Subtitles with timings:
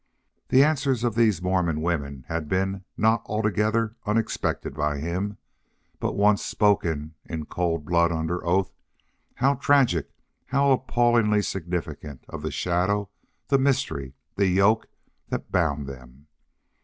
[0.49, 5.37] The answers of these Mormon women had been not altogether unexpected by him,
[5.99, 8.73] but once spoken in cold blood under oath,
[9.35, 10.09] how tragic,
[10.47, 13.11] how appallingly significant of the shadow,
[13.49, 14.87] the mystery, the yoke
[15.29, 16.25] that bound them!